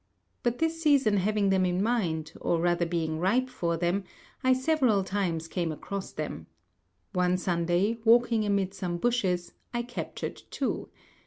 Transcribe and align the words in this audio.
But 0.41 0.57
this 0.57 0.81
season 0.81 1.17
having 1.17 1.51
them 1.51 1.63
in 1.63 1.79
mind, 1.83 2.33
or 2.41 2.59
rather 2.59 2.87
being 2.87 3.19
ripe 3.19 3.49
for 3.49 3.77
them, 3.77 4.03
I 4.43 4.51
several 4.51 5.03
times 5.03 5.47
came 5.47 5.71
across 5.71 6.11
them. 6.11 6.47
One 7.13 7.37
Sunday, 7.37 7.99
walking 8.03 8.43
amid 8.43 8.73
some 8.73 8.97
bushes, 8.97 9.53
I 9.75 9.83
captured 9.83 10.41
two. 10.49 10.89